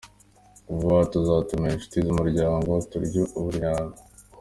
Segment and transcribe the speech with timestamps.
[0.75, 3.95] Vuba aha tuzatumira inshuti z’umuryango turye ubunnyano.